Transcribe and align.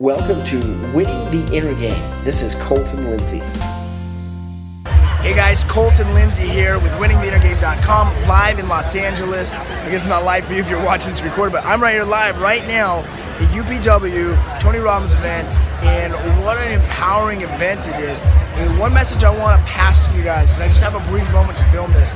Welcome 0.00 0.42
to 0.44 0.56
Winning 0.94 1.30
the 1.30 1.54
Inner 1.54 1.74
Game. 1.74 2.24
This 2.24 2.40
is 2.40 2.54
Colton 2.54 3.10
Lindsay. 3.10 3.40
Hey 5.20 5.34
guys, 5.34 5.62
Colton 5.64 6.14
Lindsay 6.14 6.48
here 6.48 6.78
with 6.78 6.90
winningtheinnergame.com 6.92 8.26
live 8.26 8.58
in 8.58 8.66
Los 8.66 8.96
Angeles. 8.96 9.52
I 9.52 9.62
guess 9.90 9.96
it's 9.96 10.08
not 10.08 10.24
live 10.24 10.46
for 10.46 10.54
you 10.54 10.60
if 10.60 10.70
you're 10.70 10.82
watching 10.82 11.10
this 11.10 11.20
recorded, 11.20 11.52
but 11.52 11.66
I'm 11.66 11.82
right 11.82 11.92
here 11.92 12.04
live 12.04 12.38
right 12.38 12.66
now 12.66 13.00
at 13.00 13.50
UPW, 13.50 14.58
Tony 14.58 14.78
Robbins 14.78 15.12
event, 15.12 15.46
and 15.84 16.14
what 16.46 16.56
an 16.56 16.72
empowering 16.72 17.42
event 17.42 17.86
it 17.86 18.00
is. 18.00 18.22
And 18.22 18.78
one 18.78 18.94
message 18.94 19.22
I 19.22 19.36
want 19.38 19.60
to 19.60 19.66
pass 19.66 20.08
to 20.08 20.16
you 20.16 20.24
guys, 20.24 20.48
because 20.48 20.60
I 20.62 20.68
just 20.68 20.82
have 20.82 20.94
a 20.94 21.10
brief 21.10 21.30
moment 21.30 21.58
to 21.58 21.64
film 21.64 21.92
this, 21.92 22.14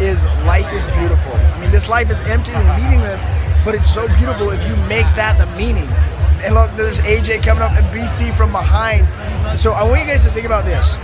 is 0.00 0.24
life 0.46 0.72
is 0.72 0.86
beautiful. 0.86 1.34
I 1.34 1.60
mean, 1.60 1.72
this 1.72 1.88
life 1.88 2.12
is 2.12 2.20
empty 2.20 2.52
and 2.52 2.80
meaningless, 2.80 3.24
but 3.64 3.74
it's 3.74 3.92
so 3.92 4.06
beautiful 4.06 4.50
if 4.50 4.62
you 4.68 4.76
make 4.86 5.06
that 5.16 5.36
the 5.36 5.46
meaning. 5.56 5.90
There's 6.76 6.98
AJ 7.00 7.44
coming 7.44 7.62
up 7.62 7.70
and 7.72 7.86
BC 7.86 8.36
from 8.36 8.50
behind. 8.50 9.06
So 9.58 9.72
I 9.72 9.84
want 9.84 10.00
you 10.00 10.06
guys 10.06 10.24
to 10.26 10.32
think 10.32 10.44
about 10.44 10.64
this. 10.64 10.96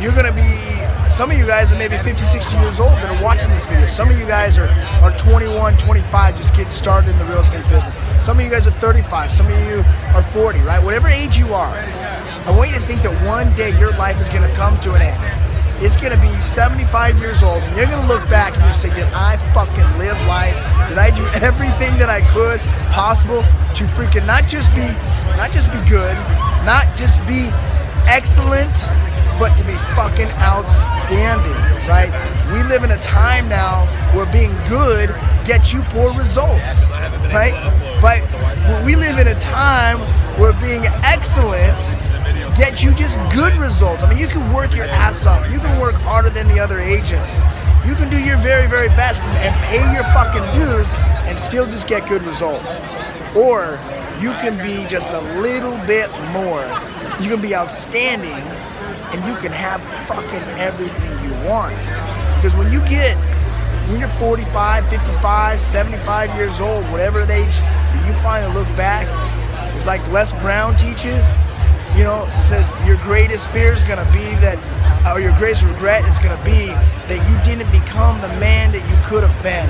You're 0.00 0.14
gonna 0.14 0.32
be, 0.32 1.10
some 1.10 1.30
of 1.30 1.36
you 1.36 1.46
guys 1.46 1.72
are 1.72 1.76
maybe 1.76 1.98
50, 1.98 2.24
60 2.24 2.56
years 2.56 2.80
old 2.80 2.92
that 2.92 3.10
are 3.10 3.22
watching 3.22 3.50
this 3.50 3.66
video. 3.66 3.86
Some 3.86 4.08
of 4.08 4.18
you 4.18 4.24
guys 4.24 4.56
are, 4.56 4.68
are 5.02 5.16
21, 5.18 5.76
25, 5.76 6.36
just 6.38 6.54
getting 6.54 6.70
started 6.70 7.10
in 7.10 7.18
the 7.18 7.24
real 7.26 7.40
estate 7.40 7.68
business. 7.68 7.96
Some 8.18 8.38
of 8.38 8.44
you 8.44 8.50
guys 8.50 8.66
are 8.66 8.72
35, 8.72 9.30
some 9.30 9.46
of 9.46 9.58
you 9.68 9.84
are 10.14 10.22
40, 10.22 10.60
right? 10.60 10.82
Whatever 10.82 11.08
age 11.08 11.36
you 11.36 11.52
are, 11.52 11.76
I 11.76 12.50
want 12.50 12.70
you 12.70 12.76
to 12.76 12.82
think 12.82 13.02
that 13.02 13.12
one 13.26 13.54
day 13.56 13.78
your 13.78 13.92
life 13.92 14.20
is 14.22 14.28
gonna 14.30 14.52
come 14.54 14.78
to 14.80 14.94
an 14.94 15.02
end 15.02 15.46
it's 15.80 15.96
gonna 15.96 16.20
be 16.20 16.40
75 16.40 17.18
years 17.18 17.42
old, 17.42 17.62
and 17.62 17.76
you're 17.76 17.86
gonna 17.86 18.08
look 18.08 18.26
back 18.30 18.56
and 18.56 18.64
you 18.64 18.72
say, 18.72 18.88
did 18.94 19.04
I 19.12 19.36
fucking 19.52 19.98
live 19.98 20.16
life? 20.26 20.56
Did 20.88 20.98
I 20.98 21.10
do 21.10 21.26
everything 21.42 21.98
that 21.98 22.08
I 22.08 22.20
could 22.32 22.60
possible 22.90 23.42
to 23.42 23.84
freaking 23.84 24.26
not 24.26 24.46
just 24.46 24.70
be, 24.74 24.86
not 25.36 25.50
just 25.50 25.72
be 25.72 25.78
good, 25.88 26.14
not 26.64 26.86
just 26.96 27.18
be 27.26 27.50
excellent, 28.06 28.72
but 29.38 29.56
to 29.56 29.64
be 29.64 29.74
fucking 29.94 30.30
outstanding, 30.38 31.52
right? 31.88 32.10
We 32.52 32.62
live 32.62 32.84
in 32.84 32.92
a 32.92 33.00
time 33.00 33.48
now 33.48 33.84
where 34.14 34.26
being 34.26 34.52
good 34.68 35.10
gets 35.44 35.72
you 35.72 35.82
poor 35.90 36.12
results, 36.16 36.88
right? 37.34 37.54
But 38.00 38.22
we 38.84 38.96
live 38.96 39.18
in 39.18 39.28
a 39.28 39.38
time 39.40 39.98
where 40.38 40.52
being 40.54 40.86
excellent 41.02 41.76
get 42.56 42.82
you 42.82 42.94
just 42.94 43.18
good 43.30 43.54
results. 43.56 44.02
I 44.02 44.08
mean, 44.08 44.18
you 44.18 44.28
can 44.28 44.52
work 44.52 44.74
your 44.74 44.86
ass 44.86 45.26
off. 45.26 45.50
You 45.52 45.58
can 45.58 45.78
work 45.78 45.94
harder 45.96 46.30
than 46.30 46.48
the 46.48 46.58
other 46.58 46.80
agents. 46.80 47.34
You 47.86 47.94
can 47.94 48.10
do 48.10 48.18
your 48.18 48.36
very, 48.38 48.68
very 48.68 48.88
best 48.88 49.22
and, 49.22 49.36
and 49.38 49.54
pay 49.66 49.80
your 49.94 50.02
fucking 50.12 50.42
dues 50.58 50.92
and 51.28 51.38
still 51.38 51.66
just 51.66 51.86
get 51.86 52.08
good 52.08 52.22
results. 52.24 52.78
Or 53.36 53.78
you 54.20 54.30
can 54.42 54.56
be 54.58 54.88
just 54.88 55.10
a 55.10 55.20
little 55.40 55.76
bit 55.86 56.10
more. 56.32 56.62
You 57.20 57.30
can 57.30 57.40
be 57.40 57.54
outstanding 57.54 58.32
and 59.12 59.24
you 59.24 59.36
can 59.36 59.52
have 59.52 59.80
fucking 60.08 60.42
everything 60.58 61.12
you 61.24 61.32
want. 61.46 61.76
Because 62.36 62.56
when 62.56 62.72
you 62.72 62.80
get, 62.88 63.16
when 63.88 64.00
you're 64.00 64.08
45, 64.08 64.88
55, 64.88 65.60
75 65.60 66.34
years 66.34 66.60
old, 66.60 66.90
whatever 66.90 67.20
age 67.20 67.54
you 68.06 68.14
finally 68.14 68.52
look 68.52 68.68
back, 68.76 69.06
it's 69.76 69.86
like 69.86 70.06
Les 70.10 70.32
Brown 70.32 70.74
teaches, 70.76 71.24
you 71.94 72.04
know, 72.04 72.28
says 72.38 72.76
your 72.86 72.96
greatest 72.98 73.48
fear 73.50 73.72
is 73.72 73.82
going 73.82 74.04
to 74.04 74.12
be 74.12 74.34
that, 74.42 74.58
or 75.06 75.20
your 75.20 75.36
greatest 75.38 75.62
regret 75.64 76.04
is 76.06 76.18
going 76.18 76.36
to 76.36 76.44
be 76.44 76.66
that 77.08 77.20
you 77.30 77.36
didn't 77.44 77.70
become 77.70 78.20
the 78.20 78.28
man 78.40 78.72
that 78.72 78.82
you 78.90 78.96
could 79.08 79.22
have 79.22 79.42
been. 79.42 79.68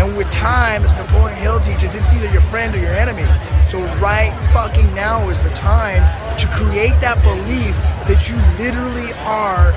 And 0.00 0.16
with 0.16 0.30
time, 0.30 0.82
as 0.84 0.92
Napoleon 0.94 1.38
Hill 1.38 1.58
teaches, 1.60 1.94
it's 1.94 2.12
either 2.12 2.30
your 2.30 2.42
friend 2.42 2.74
or 2.74 2.78
your 2.78 2.92
enemy. 2.92 3.24
So 3.66 3.80
right 3.96 4.30
fucking 4.52 4.94
now 4.94 5.28
is 5.30 5.40
the 5.40 5.50
time 5.50 6.04
to 6.36 6.46
create 6.48 6.92
that 7.00 7.16
belief 7.24 7.74
that 8.04 8.28
you 8.28 8.36
literally 8.62 9.12
are 9.24 9.72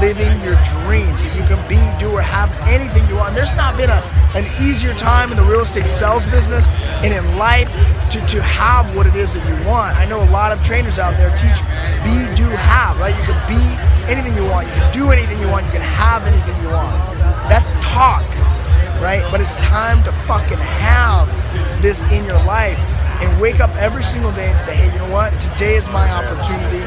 living 0.00 0.32
your 0.40 0.56
dreams. 0.84 1.22
That 1.22 1.36
you 1.36 1.44
can 1.44 1.60
be, 1.68 1.76
do, 2.00 2.10
or 2.10 2.22
have 2.22 2.48
anything 2.66 3.06
you 3.08 3.16
want. 3.16 3.34
There's 3.34 3.54
not 3.56 3.76
been 3.76 3.90
a, 3.90 4.00
an 4.34 4.48
easier 4.64 4.94
time 4.94 5.30
in 5.30 5.36
the 5.36 5.44
real 5.44 5.60
estate 5.60 5.88
sales 5.90 6.24
business 6.26 6.66
and 7.04 7.12
in 7.12 7.36
life 7.36 7.68
to, 8.10 8.24
to 8.24 8.42
have 8.42 8.88
what 8.96 9.06
it 9.06 9.16
is 9.16 9.34
that 9.34 9.44
you 9.46 9.54
want. 9.78 9.96
I 9.96 10.04
know 10.06 10.20
a 10.20 10.30
lot 10.30 10.50
of 10.50 10.60
trainers 10.64 10.98
out 10.98 11.16
there 11.16 11.30
teach 11.38 11.62
be, 12.02 12.26
do, 12.34 12.50
have, 12.50 12.98
right? 12.98 13.14
You 13.14 13.22
can 13.22 13.38
be 13.46 13.62
anything 14.10 14.34
you 14.34 14.42
want, 14.50 14.66
you 14.66 14.74
can 14.74 14.92
do 14.92 15.10
anything 15.10 15.38
you 15.38 15.46
want, 15.46 15.66
you 15.66 15.72
can 15.72 15.82
have 15.82 16.26
anything 16.26 16.56
you 16.62 16.70
want. 16.70 16.98
That's 17.46 17.72
talk, 17.74 18.26
right? 18.98 19.22
But 19.30 19.40
it's 19.40 19.56
time 19.58 20.02
to 20.02 20.12
fucking 20.26 20.58
have 20.58 21.30
this 21.80 22.02
in 22.10 22.24
your 22.24 22.42
life 22.42 22.78
and 23.22 23.40
wake 23.40 23.60
up 23.60 23.70
every 23.76 24.02
single 24.02 24.32
day 24.32 24.50
and 24.50 24.58
say, 24.58 24.74
hey, 24.74 24.90
you 24.92 24.98
know 24.98 25.12
what? 25.12 25.30
Today 25.40 25.76
is 25.76 25.88
my 25.90 26.10
opportunity 26.10 26.82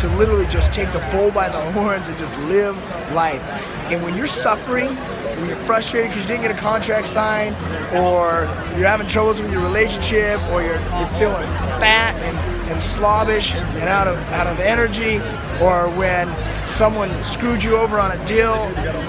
to 0.00 0.08
literally 0.16 0.46
just 0.46 0.72
take 0.72 0.92
the 0.92 1.06
bull 1.10 1.30
by 1.30 1.48
the 1.48 1.72
horns 1.72 2.08
and 2.08 2.16
just 2.18 2.38
live 2.40 2.76
life. 3.12 3.42
And 3.90 4.02
when 4.02 4.16
you're 4.16 4.26
suffering, 4.26 4.94
when 5.38 5.48
you're 5.48 5.56
frustrated 5.56 6.10
because 6.10 6.22
you 6.22 6.28
didn't 6.28 6.42
get 6.42 6.50
a 6.50 6.60
contract 6.60 7.06
signed, 7.06 7.54
or 7.94 8.44
you're 8.76 8.88
having 8.88 9.06
troubles 9.06 9.40
with 9.40 9.52
your 9.52 9.62
relationship, 9.62 10.40
or 10.50 10.62
you're, 10.62 10.80
you're 10.80 11.18
feeling 11.18 11.46
fat 11.80 12.14
and, 12.16 12.36
and 12.70 12.80
slobbish 12.80 13.54
and 13.54 13.88
out 13.88 14.06
of 14.06 14.16
out 14.30 14.46
of 14.46 14.58
energy, 14.60 15.16
or 15.62 15.88
when 15.98 16.28
someone 16.66 17.22
screwed 17.22 17.62
you 17.62 17.76
over 17.76 17.98
on 17.98 18.12
a 18.12 18.26
deal, 18.26 18.54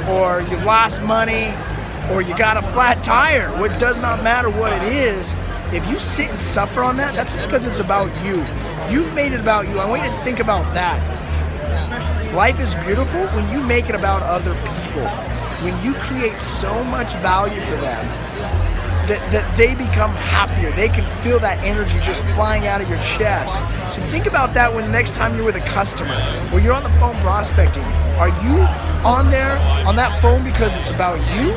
or 0.10 0.42
you 0.50 0.58
lost 0.66 1.02
money, 1.02 1.54
or 2.12 2.22
you 2.22 2.36
got 2.38 2.58
a 2.58 2.62
flat 2.62 3.04
tire. 3.04 3.50
It 3.66 3.80
does 3.80 4.00
not 4.00 4.24
matter 4.24 4.50
what 4.50 4.74
it 4.74 4.84
is. 4.94 5.36
If 5.76 5.86
you 5.88 6.00
sit 6.00 6.30
and 6.30 6.40
suffer 6.40 6.84
on 6.84 6.96
that, 6.98 7.16
that's 7.16 7.36
because 7.36 7.68
it's 7.68 7.80
about 7.80 8.08
you. 8.24 8.38
You've 8.90 9.14
made 9.14 9.34
it 9.34 9.42
about 9.42 9.68
you. 9.68 9.78
I 9.80 9.90
want 9.90 10.04
you 10.04 10.10
to 10.10 10.24
think 10.24 10.40
about 10.40 10.74
that. 10.74 11.04
Life 12.34 12.62
is 12.62 12.76
beautiful 12.76 13.28
when 13.36 13.52
you 13.52 13.62
make 13.62 13.90
it 13.90 13.96
about 13.96 14.24
other 14.24 14.54
people. 14.54 15.06
When 15.62 15.76
you 15.84 15.94
create 15.96 16.40
so 16.40 16.82
much 16.86 17.12
value 17.16 17.60
for 17.60 17.76
them 17.76 18.06
that, 19.08 19.20
that 19.34 19.58
they 19.58 19.76
become 19.76 20.12
happier. 20.12 20.72
They 20.72 20.88
can 20.88 21.06
feel 21.22 21.42
that 21.42 21.62
energy 21.62 22.00
just 22.00 22.24
flying 22.36 22.68
out 22.68 22.80
of 22.80 22.88
your 22.88 23.02
chest. 23.02 23.54
So 23.94 24.02
think 24.08 24.28
about 24.28 24.54
that 24.54 24.74
when 24.74 24.94
next 24.94 25.14
time 25.14 25.36
you're 25.36 25.44
with 25.44 25.58
a 25.58 25.66
customer 25.68 26.16
or 26.54 26.62
you're 26.62 26.74
on 26.74 26.84
the 26.84 26.90
phone 27.02 27.20
prospecting. 27.20 27.84
Are 28.16 28.30
you 28.30 28.62
on 29.04 29.30
there 29.30 29.58
on 29.86 29.98
that 29.98 30.22
phone 30.22 30.42
because 30.46 30.74
it's 30.78 30.90
about 30.90 31.20
you? 31.36 31.52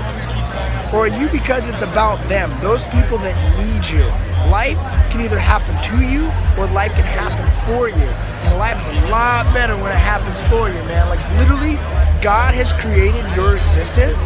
Or 0.93 1.05
are 1.05 1.09
you 1.09 1.29
because 1.29 1.69
it's 1.69 1.83
about 1.83 2.27
them, 2.29 2.51
those 2.61 2.85
people 2.87 3.19
that 3.19 3.37
need 3.59 3.87
you? 3.89 4.05
Life 4.51 4.79
can 5.11 5.21
either 5.21 5.39
happen 5.39 5.77
to 5.83 6.05
you 6.05 6.27
or 6.57 6.67
life 6.73 6.93
can 6.93 7.05
happen 7.05 7.45
for 7.67 7.89
you. 7.89 8.09
And 8.49 8.59
life's 8.59 8.87
a 8.87 8.93
lot 9.11 9.53
better 9.53 9.77
when 9.77 9.93
it 9.93 9.99
happens 9.99 10.41
for 10.43 10.69
you, 10.69 10.81
man. 10.89 11.09
Like 11.09 11.21
literally, 11.39 11.75
God 12.23 12.55
has 12.55 12.73
created 12.73 13.25
your 13.37 13.57
existence 13.59 14.25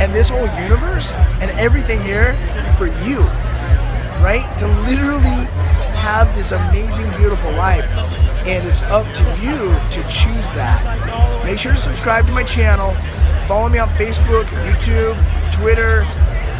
and 0.00 0.14
this 0.14 0.28
whole 0.28 0.46
universe 0.60 1.14
and 1.40 1.50
everything 1.52 2.00
here 2.00 2.34
for 2.76 2.86
you, 3.06 3.20
right? 4.20 4.44
To 4.58 4.66
literally 4.84 5.46
have 5.96 6.34
this 6.36 6.52
amazing, 6.52 7.08
beautiful 7.16 7.52
life. 7.52 7.86
And 8.44 8.66
it's 8.66 8.82
up 8.82 9.06
to 9.14 9.24
you 9.40 9.56
to 9.90 10.02
choose 10.10 10.50
that. 10.52 11.44
Make 11.46 11.58
sure 11.58 11.72
to 11.72 11.78
subscribe 11.78 12.26
to 12.26 12.32
my 12.32 12.42
channel. 12.42 12.94
Follow 13.46 13.68
me 13.68 13.78
on 13.78 13.88
Facebook, 13.90 14.44
YouTube, 14.46 15.16
Twitter, 15.52 16.02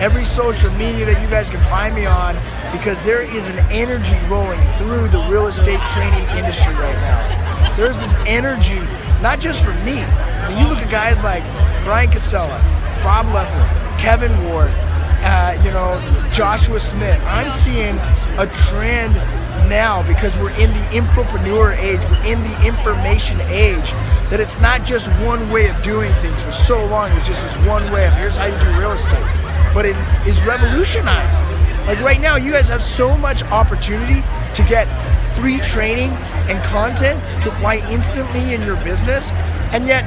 every 0.01 0.25
social 0.25 0.71
media 0.73 1.07
that 1.07 1.21
you 1.23 1.29
guys 1.29 1.51
can 1.51 1.61
find 1.71 1.95
me 1.95 2.07
on 2.07 2.35
because 2.73 3.01
there 3.03 3.23
is 3.23 3.49
an 3.49 3.59
energy 3.71 4.19
rolling 4.29 4.61
through 4.77 5.09
the 5.09 5.19
real 5.29 5.47
estate 5.47 5.81
training 5.93 6.29
industry 6.37 6.75
right 6.75 6.97
now. 6.97 7.77
There's 7.77 7.99
this 7.99 8.15
energy, 8.27 8.81
not 9.21 9.41
just 9.41 9.65
for 9.65 9.73
me. 9.85 10.03
I 10.03 10.49
mean, 10.49 10.59
you 10.59 10.69
look 10.69 10.79
at 10.79 10.91
guys 10.91 11.23
like 11.23 11.43
Brian 11.85 12.11
Casella, 12.11 12.59
Bob 13.03 13.27
Leffler, 13.35 13.67
Kevin 13.99 14.33
Ward, 14.45 14.71
uh, 15.25 15.61
you 15.65 15.71
know, 15.71 16.01
Joshua 16.33 16.81
Smith. 16.81 17.21
I'm 17.25 17.51
seeing 17.51 17.97
a 18.39 18.47
trend 18.69 19.15
now 19.69 20.07
because 20.07 20.37
we're 20.39 20.57
in 20.59 20.71
the 20.73 20.85
infopreneur 20.91 21.77
age, 21.79 22.01
we're 22.11 22.25
in 22.25 22.43
the 22.43 22.67
information 22.67 23.41
age, 23.43 23.93
that 24.33 24.41
it's 24.41 24.59
not 24.61 24.83
just 24.87 25.09
one 25.21 25.51
way 25.51 25.69
of 25.69 25.83
doing 25.83 26.11
things. 26.23 26.41
For 26.41 26.53
so 26.53 26.87
long, 26.87 27.13
it 27.13 27.17
was 27.17 27.27
just 27.27 27.43
this 27.43 27.55
one 27.69 27.93
way 27.93 28.07
of 28.07 28.15
here's 28.15 28.35
how 28.35 28.47
you 28.47 28.59
do 28.61 28.81
real 28.81 28.93
estate. 28.93 29.21
But 29.75 29.85
it 29.85 29.95
is 30.27 30.43
revolutionized. 30.43 31.53
Like 31.87 32.01
right 32.01 32.19
now, 32.19 32.37
you 32.37 32.51
guys 32.51 32.67
have 32.69 32.83
so 32.83 33.15
much 33.19 33.43
opportunity 33.43 34.23
to 34.55 34.63
get 34.63 34.89
free 35.37 35.61
training 35.61 36.13
and 36.49 36.65
content 36.65 37.21
to 37.43 37.53
apply 37.53 37.87
instantly 37.91 38.55
in 38.55 38.63
your 38.63 38.77
business, 38.77 39.31
and 39.71 39.85
yet 39.85 40.05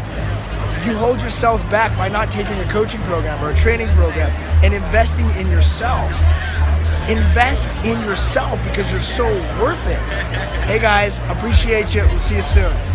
you 0.87 0.97
hold 0.97 1.19
yourselves 1.21 1.63
back 1.65 1.95
by 1.95 2.07
not 2.07 2.31
taking 2.31 2.57
a 2.57 2.71
coaching 2.71 3.01
program 3.01 3.43
or 3.45 3.51
a 3.51 3.55
training 3.55 3.89
program 3.89 4.31
and 4.63 4.73
investing 4.73 5.29
in 5.37 5.51
yourself. 5.51 6.09
Invest 7.07 7.69
in 7.85 8.01
yourself 8.01 8.59
because 8.63 8.91
you're 8.91 9.01
so 9.03 9.27
worth 9.61 9.85
it. 9.85 9.99
Hey 10.65 10.79
guys, 10.79 11.19
appreciate 11.29 11.93
you. 11.93 12.01
We'll 12.05 12.17
see 12.17 12.37
you 12.37 12.41
soon. 12.41 12.94